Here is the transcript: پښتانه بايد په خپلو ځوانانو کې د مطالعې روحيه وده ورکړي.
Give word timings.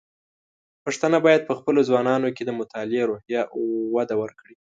پښتانه 0.83 1.17
بايد 1.25 1.41
په 1.49 1.53
خپلو 1.59 1.79
ځوانانو 1.89 2.29
کې 2.35 2.43
د 2.45 2.51
مطالعې 2.59 3.03
روحيه 3.09 3.41
وده 3.95 4.15
ورکړي. 4.21 4.55